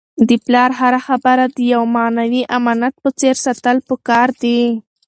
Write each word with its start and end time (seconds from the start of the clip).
د 0.27 0.31
پلار 0.45 0.69
هره 0.79 0.99
خبره 1.07 1.43
د 1.55 1.57
یو 1.73 1.83
معنوي 1.95 2.43
امانت 2.57 2.93
په 3.03 3.09
څېر 3.19 3.35
ساتل 3.45 3.77
پکار 3.89 4.27
دي. 4.41 4.61